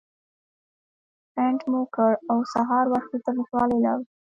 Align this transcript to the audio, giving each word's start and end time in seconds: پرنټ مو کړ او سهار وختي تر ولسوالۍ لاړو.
پرنټ 1.33 1.59
مو 1.71 1.81
کړ 1.95 2.11
او 2.31 2.37
سهار 2.53 2.85
وختي 2.93 3.17
تر 3.25 3.31
ولسوالۍ 3.37 3.77
لاړو. 3.85 4.05